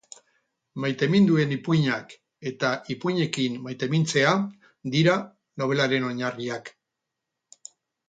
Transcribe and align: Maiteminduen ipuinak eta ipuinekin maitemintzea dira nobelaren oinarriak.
Maiteminduen 0.85 1.53
ipuinak 1.55 2.15
eta 2.53 2.73
ipuinekin 2.95 3.61
maitemintzea 3.69 4.35
dira 4.99 5.17
nobelaren 5.63 6.13
oinarriak. 6.13 6.77